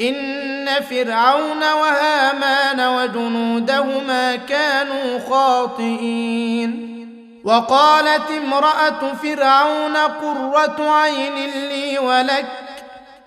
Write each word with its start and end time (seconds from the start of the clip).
إن 0.00 0.68
فرعون 0.90 1.62
وهامان 1.62 2.80
وجنودهما 2.80 4.36
كانوا 4.36 5.18
خاطئين. 5.30 6.98
وقالت 7.44 8.30
امرأة 8.30 9.12
فرعون 9.22 9.96
قرة 9.96 10.90
عين 10.90 11.34
لي 11.68 11.98
ولك 11.98 12.46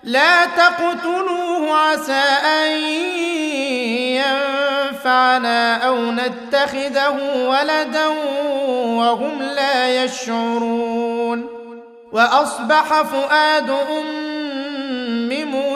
لا 0.02 0.44
تقتلوه 0.46 1.78
عسى 1.78 2.22
أن 2.44 2.70
ينفعنا 4.92 5.76
أو 5.76 5.96
نتخذه 5.96 7.46
ولدا 7.48 8.06
وهم 8.86 9.42
لا 9.42 10.04
يشعرون. 10.04 11.46
وأصبح 12.12 13.02
فؤاد 13.02 13.70
أم 13.70 14.31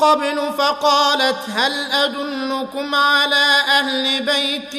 قبل 0.00 0.52
فقالت 0.58 1.50
هل 1.54 1.92
أدلكم 1.92 2.94
على 2.94 3.62
أهل 3.68 4.22
بيت 4.22 4.74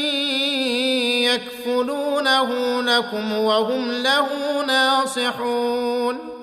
يكفلونه 1.25 2.81
لكم 2.81 3.33
وهم 3.33 3.91
له 3.91 4.27
ناصحون؟ 4.67 6.39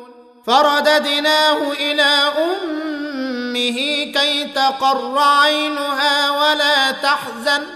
فرددناه 0.47 1.73
إلى 1.73 2.33
أمه 2.39 3.77
كي 4.15 4.45
تقر 4.45 5.19
عينها 5.19 6.31
ولا 6.31 6.91
تحزن 6.91 7.67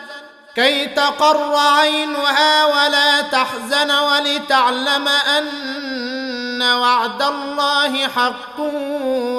كي 0.54 0.86
تقر 0.86 1.56
عينها 1.56 2.64
ولا 2.64 3.20
تحزن 3.20 3.90
ولتعلم 3.90 5.08
أن 5.08 6.62
وعد 6.62 7.22
الله 7.22 8.08
حق 8.08 8.60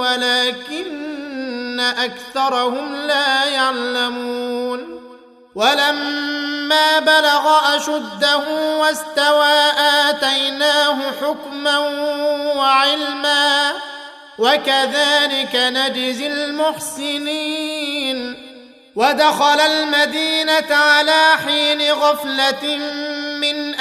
ولكن 0.01 1.10
أكثرهم 1.79 2.95
لا 2.95 3.45
يعلمون. 3.45 5.01
ولما 5.55 6.99
بلغ 6.99 7.75
أشده 7.75 8.77
واستوى 8.77 9.71
آتيناه 10.09 10.97
حكما 11.21 11.77
وعلما. 12.55 13.71
وكذلك 14.37 15.55
نجزي 15.55 16.27
المحسنين. 16.27 17.71
ودخل 18.95 19.59
المدينة 19.59 20.75
على 20.75 21.23
حين 21.45 21.91
غفلة 21.91 22.79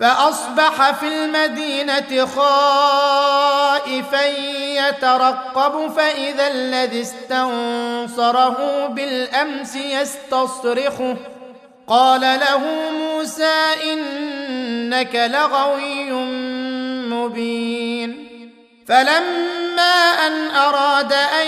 فأصبح 0.00 0.90
في 0.90 1.08
المدينة 1.08 2.26
خائفا 2.26 4.26
يترقب 4.56 5.90
فإذا 5.96 6.46
الذي 6.46 7.00
استنصره 7.00 8.86
بالأمس 8.86 9.76
يستصرخه. 9.76 11.16
قال 11.88 12.20
له 12.20 12.90
موسى 12.90 13.64
إنك 13.92 15.14
لغوي 15.14 16.12
مبين. 17.10 18.26
فلما 18.88 20.26
أن 20.26 20.50
أراد 20.50 21.12
أن 21.12 21.46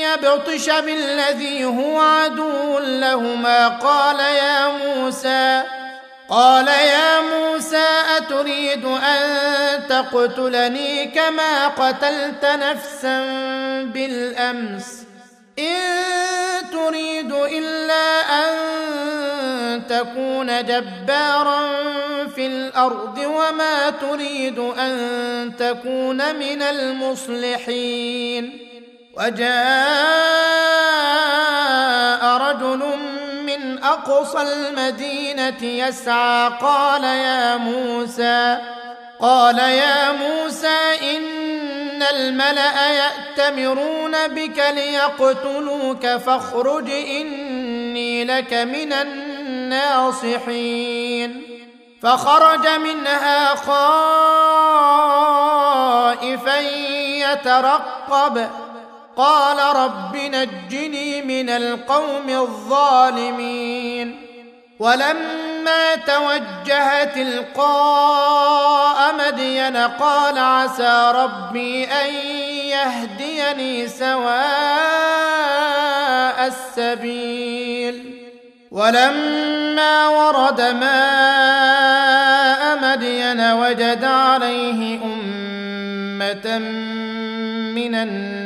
يبطش 0.00 0.70
بالذي 0.70 1.64
هو 1.64 2.00
عدو 2.00 2.78
لهما 2.78 3.68
قال 3.68 4.20
يا 4.20 4.68
موسى 4.68 5.62
قال 6.28 6.68
يا 6.68 7.20
موسى 7.20 7.86
أتريد 8.16 8.84
أن 8.84 9.86
تقتلني 9.88 11.06
كما 11.06 11.68
قتلت 11.68 12.44
نفسا 12.44 13.20
بالأمس 13.84 15.02
إن 15.58 15.76
تريد 16.72 17.32
إلا 17.32 18.20
أن 18.20 18.52
تكون 19.86 20.64
جبارا 20.64 21.60
في 22.34 22.46
الأرض 22.46 23.18
وما 23.18 23.90
تريد 23.90 24.58
أن 24.58 25.52
تكون 25.58 26.36
من 26.36 26.62
المصلحين 26.62 28.58
وجاء 29.18 29.46
رجل 32.36 33.15
من 33.96 34.12
أقصى 34.12 34.42
المدينة 34.42 35.62
يسعى. 35.62 36.50
قال 36.60 37.04
يا 37.04 37.56
موسى 37.56 38.58
قال 39.20 39.58
يا 39.58 40.12
موسى 40.12 41.16
إن 41.16 42.02
الملأ 42.02 42.88
يأتمرون 42.88 44.28
بك 44.28 44.64
ليقتلوك 44.74 46.06
فاخرج 46.06 46.90
إني 46.90 48.24
لك 48.24 48.54
من 48.54 48.92
الناصحين. 48.92 50.42
فخرج 52.02 52.68
منها 52.68 53.54
خائفا 53.54 53.70
يترقب. 57.32 58.50
قال 59.16 59.76
رب 59.76 60.16
نجني 60.16 61.22
من 61.22 61.50
القوم 61.50 62.28
الظالمين. 62.28 64.26
ولما 64.78 65.94
توجه 66.06 67.04
تلقاء 67.04 69.14
مدين 69.14 69.76
قال 69.76 70.38
عسى 70.38 71.12
ربي 71.14 71.84
أن 71.84 72.14
يهديني 72.68 73.88
سواء 73.88 74.36
السبيل. 76.46 78.12
ولما 78.70 80.08
ورد 80.08 80.60
ماء 80.60 82.78
مدين 82.82 83.40
وجد 83.40 84.04
عليه 84.04 85.04
أمة 85.04 86.58
من 87.74 87.94
الناس 87.94 88.45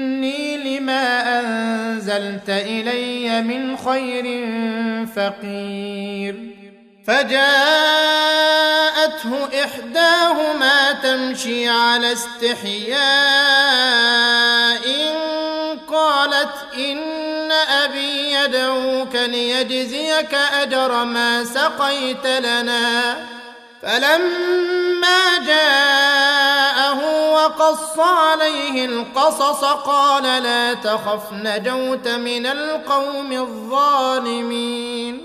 لما 0.81 1.39
أنزلت 1.39 2.49
إلي 2.49 3.41
من 3.41 3.77
خير 3.77 4.25
فقير. 5.15 6.35
فجاءته 7.07 7.49
إحداهما 9.63 10.91
تمشي 11.03 11.69
على 11.69 12.13
استحياء 12.13 13.01
قالت 15.91 16.55
إن 16.77 17.51
أبي 17.51 18.33
يدعوك 18.33 19.15
ليجزيك 19.15 20.33
أجر 20.61 21.03
ما 21.03 21.43
سقيت 21.43 22.27
لنا. 22.27 23.15
فلما 23.81 25.37
جاءه 25.47 26.70
وقص 27.41 27.99
عليه 27.99 28.85
القصص 28.85 29.63
قال 29.63 30.23
لا 30.23 30.73
تخف 30.73 31.33
نجوت 31.33 32.07
من 32.07 32.45
القوم 32.45 33.31
الظالمين. 33.31 35.21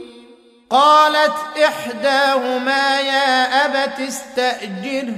قالت 0.71 1.35
إحداهما 1.65 3.01
يا 3.01 3.65
أبت 3.67 4.01
استأجره 4.01 5.17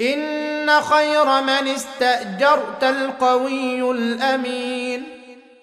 إن 0.00 0.80
خير 0.80 1.40
من 1.40 1.68
استأجرت 1.68 2.84
القوي 2.84 3.90
الأمين. 3.90 5.08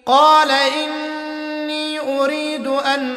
قال 0.06 0.50
إني 0.50 2.00
أريد 2.20 2.66
أن 2.66 3.16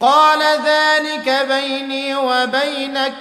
قال 0.00 0.38
ذلك 0.66 1.46
بيني 1.48 2.14
وبينك. 2.16 3.12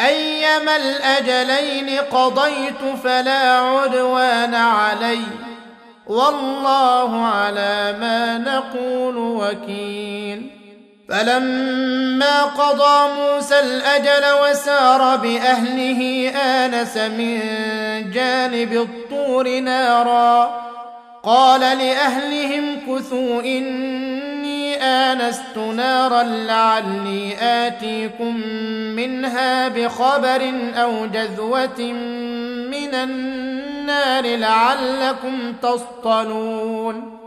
أيما 0.00 0.76
الأجلين 0.76 1.98
قضيت 1.98 3.00
فلا 3.04 3.58
عدوان 3.58 4.54
علي. 4.54 5.20
والله 6.06 7.26
على 7.26 7.96
ما 8.00 8.38
نقول 8.38 9.16
وكيل. 9.16 10.50
فلما 11.08 12.42
قضى 12.42 13.12
موسى 13.20 13.60
الأجل 13.60 14.24
وسار 14.42 15.16
بأهله 15.16 16.32
آنس 16.36 16.96
من 16.96 17.40
جانب 18.10 18.72
الطور 18.72 19.48
نارا. 19.48 20.64
قال 21.24 21.60
لأهلهم 21.60 22.80
كثوا 22.88 23.40
اني 23.40 24.13
انست 25.12 25.56
نارا 25.56 26.22
لعلي 26.22 27.36
آتيكم 27.40 28.36
منها 28.96 29.68
بخبر 29.68 30.52
أو 30.74 31.06
جذوة 31.06 31.80
من 32.70 32.94
النار 32.94 34.36
لعلكم 34.36 35.52
تصطلون. 35.62 37.18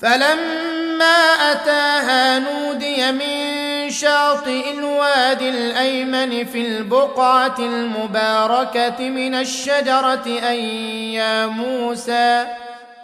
فلما 0.00 1.16
أتاها 1.52 2.38
نودي 2.38 3.12
من 3.12 3.90
شاطئ 3.90 4.78
الوادي 4.78 5.48
الأيمن 5.48 6.44
في 6.44 6.66
البقعة 6.66 7.58
المباركة 7.58 9.08
من 9.08 9.34
الشجرة 9.34 10.26
أن 10.50 10.56
يا 11.14 11.46
موسى 11.46 12.46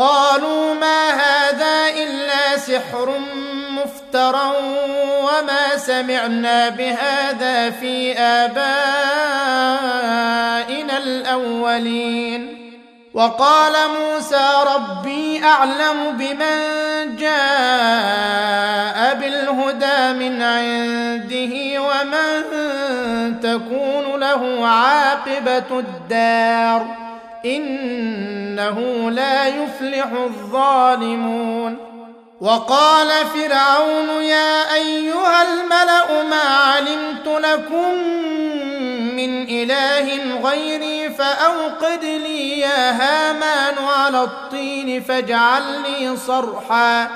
قالوا 0.00 0.74
ما 0.74 1.10
هذا 1.10 1.88
إلا 1.88 2.56
سحر 2.56 3.18
مفترى 3.70 4.52
وما 5.22 5.76
سمعنا 5.76 6.68
بهذا 6.68 7.70
في 7.70 8.18
آبائنا 8.18 8.58
الأولين. 10.98 12.56
وقال 13.14 13.72
موسى 14.00 14.48
ربي 14.74 15.44
أعلم 15.44 16.16
بمن 16.16 16.58
جاء 17.16 19.14
بالهدى 19.14 20.12
من 20.12 20.42
عنده 20.42 21.82
ومن 21.82 22.30
تكون 23.40 24.20
له 24.20 24.66
عاقبة 24.66 25.78
الدار. 25.78 27.09
إنه 27.44 29.10
لا 29.10 29.46
يفلح 29.46 30.06
الظالمون. 30.12 31.90
وقال 32.40 33.08
فرعون 33.26 34.22
يا 34.22 34.74
أيها 34.74 35.42
الملأ 35.42 36.22
ما 36.22 36.42
علمت 36.42 37.26
لكم 37.26 37.94
من 39.16 39.42
إله 39.48 40.40
غيري 40.48 41.10
فأوقد 41.10 42.04
لي 42.04 42.58
يا 42.58 42.90
هامان 42.90 43.74
على 43.84 44.22
الطين 44.22 45.02
فاجعل 45.02 45.62
لي 45.82 46.16
صرحا 46.16 47.10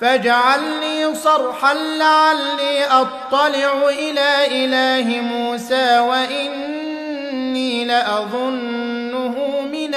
فاجعل 0.00 0.60
لي 0.80 1.14
صرحا 1.14 1.74
لعلي 1.74 2.84
أطلع 2.84 3.88
إلى 3.88 4.46
إله 4.64 5.20
موسى 5.20 5.98
وإني 5.98 7.84
لاظنه 7.84 8.83
من 8.83 8.83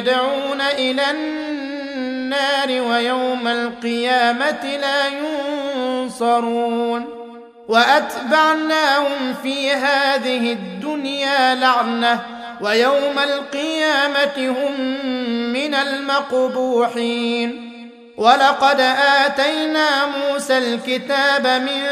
يدعون 0.00 0.60
إلى 0.60 1.10
النار 1.10 2.68
ويوم 2.68 3.48
القيامه 3.48 4.76
لا 4.80 5.08
ينصرون 5.08 7.06
واتبعناهم 7.68 9.34
في 9.42 9.70
هذه 9.70 10.52
الدنيا 10.52 11.54
لعنه 11.54 12.20
ويوم 12.60 13.18
القيامه 13.18 14.48
هم 14.48 14.80
من 15.52 15.74
المقبوحين 15.74 17.70
ولقد 18.16 18.80
اتينا 19.26 20.06
موسى 20.06 20.58
الكتاب 20.58 21.46
من 21.46 21.86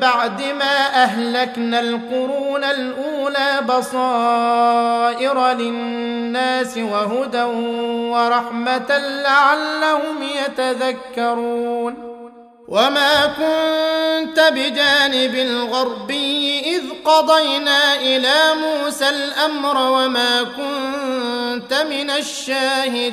بعد 0.00 0.42
ما 0.42 1.02
أهلكنا 1.02 1.80
القرون 1.80 2.64
الأولى 2.64 3.60
بصائر 3.68 5.52
للناس 5.52 6.78
وهدى 6.78 7.42
ورحمة 8.12 8.98
لعلهم 8.98 10.22
يتذكرون. 10.22 12.12
وما 12.68 13.26
كنت 13.26 14.40
بجانب 14.40 15.34
الغربي 15.34 16.60
إذ 16.76 16.82
قضينا 17.04 17.94
إلى 17.94 18.54
موسى 18.54 19.08
الأمر 19.08 19.76
وما 19.76 20.42
كنت 20.42 21.74
من 21.74 22.10
الشاهدين. 22.10 23.12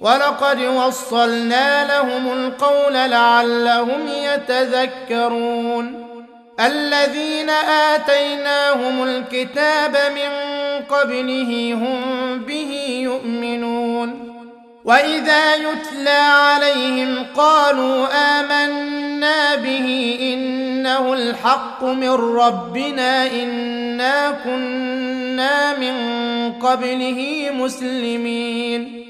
ولقد 0.00 0.60
وصلنا 0.60 1.86
لهم 1.86 2.32
القول 2.32 2.92
لعلهم 2.92 4.08
يتذكرون. 4.08 6.06
الذين 6.60 7.50
آتيناهم 7.94 9.02
الكتاب 9.02 9.96
من 10.14 10.30
قبله 10.84 11.72
هم 11.74 12.00
به 12.38 13.00
يؤمنون. 13.02 14.30
وإذا 14.84 15.54
يتلى 15.54 16.10
عليهم 16.10 17.26
قالوا 17.36 18.06
آمنا 18.40 19.54
به 19.54 20.18
إنه 20.20 21.12
الحق 21.12 21.84
من 21.84 22.10
ربنا 22.10 23.26
إنا 23.26 24.30
كنا 24.30 25.78
من 25.78 25.94
قبله 26.52 27.50
مسلمين. 27.52 29.09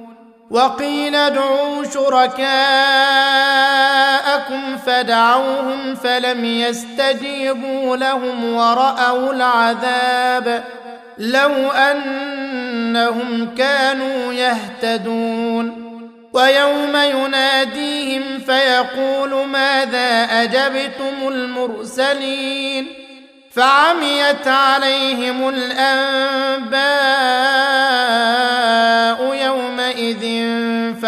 وقيل 0.51 1.15
ادعوا 1.15 1.83
شركاءكم 1.83 2.47
فدعوهم 4.85 5.95
فلم 5.95 6.45
يستجيبوا 6.45 7.97
لهم 7.97 8.53
ورأوا 8.53 9.33
العذاب 9.33 10.63
لو 11.17 11.71
أنهم 11.71 13.55
كانوا 13.55 14.33
يهتدون. 14.33 15.91
ويوم 16.33 16.95
يناديهم 16.95 18.39
فيقول 18.39 19.47
ماذا 19.47 20.23
أجبتم 20.23 21.27
المرسلين؟ 21.27 22.87
فعميت 23.53 24.47
عليهم 24.47 25.49
الأنباء 25.49 26.81
يومئذ 29.35 29.70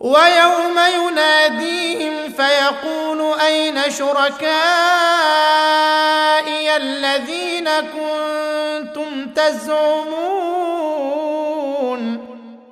ويوم 0.00 0.78
يناديهم 0.98 2.32
فيقول 2.32 3.40
أين 3.40 3.90
شركائي 3.90 4.46
الذين 6.76 7.68
كنتم 7.80 9.26
تزعمون؟ 9.36 10.40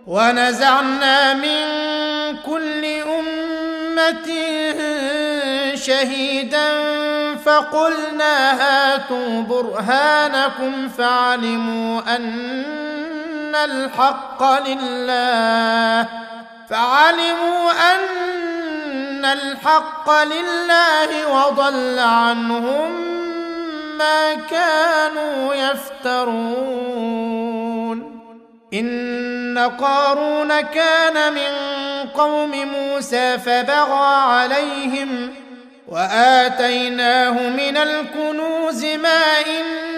ونزعنا 0.06 1.34
من 1.34 1.66
كل 2.46 2.84
أمة 2.84 4.28
شهيدا 5.74 6.68
فقلنا 7.44 8.52
هاتوا 8.52 9.42
برهانكم 9.42 10.88
فعلموا 10.88 12.16
أن 12.16 13.54
الحق 13.54 14.68
لله. 14.68 16.27
فعلموا 16.70 17.70
أن 17.94 19.24
الحق 19.24 20.10
لله 20.24 21.28
وضل 21.28 21.98
عنهم 21.98 22.90
ما 23.98 24.34
كانوا 24.34 25.54
يفترون. 25.54 27.08
إن 28.74 29.70
قارون 29.80 30.60
كان 30.60 31.32
من 31.34 31.52
قوم 32.08 32.50
موسى 32.50 33.38
فبغى 33.38 34.14
عليهم 34.14 35.34
وآتيناه 35.88 37.48
من 37.48 37.76
الكنوز 37.76 38.84
ما 38.84 39.40
إن 39.40 39.97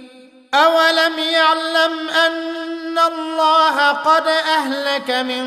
اولم 0.53 1.19
يعلم 1.19 2.09
ان 2.09 2.99
الله 2.99 3.91
قد 3.91 4.27
اهلك 4.27 5.11
من 5.11 5.45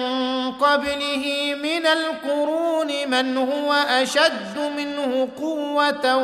قبله 0.53 1.55
من 1.63 1.87
القرون 1.87 3.11
من 3.11 3.37
هو 3.37 3.73
اشد 3.73 4.59
منه 4.77 5.29
قوه 5.41 6.17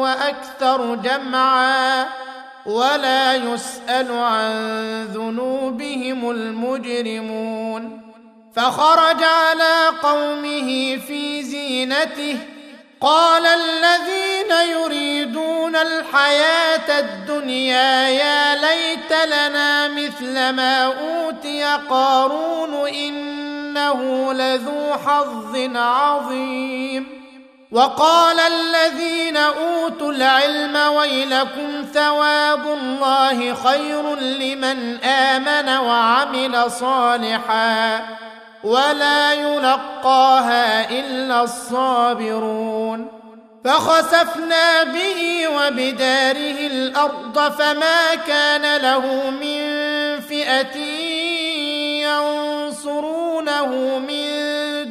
وأكثر 0.00 0.94
جمعا 0.94 2.06
ولا 2.66 3.34
يسال 3.34 4.12
عن 4.12 5.04
ذنوبهم 5.04 6.30
المجرمون 6.30 8.02
فخرج 8.56 9.22
على 9.22 9.86
قومه 10.02 10.96
في 10.96 11.42
زينته 11.42 12.36
قال 13.00 13.46
الذين 13.46 14.70
يريدون 14.70 15.76
الحياة 15.76 16.59
الدنيا 16.88 18.08
يا 18.08 18.54
ليت 18.54 19.12
لنا 19.12 19.88
مثل 19.88 20.50
ما 20.50 20.84
أوتي 20.84 21.64
قارون 21.90 22.88
إنه 22.88 24.32
لذو 24.32 24.92
حظ 25.06 25.76
عظيم. 25.76 27.20
وقال 27.72 28.40
الذين 28.40 29.36
أوتوا 29.36 30.12
العلم 30.12 30.76
ويلكم 30.76 31.84
ثواب 31.94 32.66
الله 32.66 33.54
خير 33.54 34.14
لمن 34.14 35.04
آمن 35.04 35.68
وعمل 35.68 36.70
صالحا 36.70 38.00
ولا 38.64 39.32
يلقاها 39.32 40.90
إلا 40.90 41.42
الصابرون. 41.42 43.19
فخسفنا 43.64 44.82
به 44.84 45.48
وبداره 45.48 46.66
الأرض 46.66 47.52
فما 47.58 48.14
كان 48.14 48.76
له 48.82 49.30
من 49.30 49.80
فئة 50.20 50.76
ينصرونه 52.08 53.98
من 53.98 54.26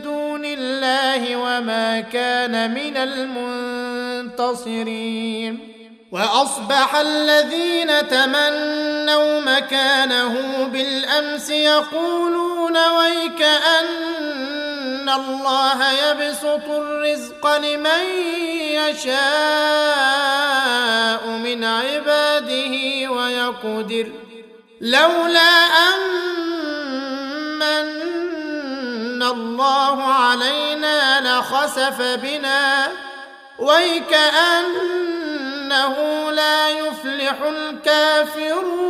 دون 0.01 0.45
الله 0.45 1.35
وما 1.35 1.99
كان 1.99 2.73
من 2.73 2.97
المنتصرين. 4.27 5.69
وأصبح 6.11 6.95
الذين 6.95 8.07
تمنوا 8.07 9.41
مكانه 9.41 10.63
بالأمس 10.73 11.49
يقولون 11.49 12.77
ويك 12.77 13.41
أن 13.41 13.85
الله 15.09 15.91
يبسط 15.91 16.69
الرزق 16.69 17.57
لمن 17.57 18.03
يشاء 18.71 19.19
من 21.27 21.63
عباده 21.63 22.73
ويقدر 23.11 24.11
لولا 24.81 25.65
ان 25.89 25.99
من 27.59 29.23
الله 29.23 30.03
علينا 30.03 31.21
لخسف 31.21 32.01
بنا 32.01 32.87
ويكأنه 33.59 34.71
لا 36.31 36.69
يفلح 36.69 37.41
الكافرون 37.41 38.89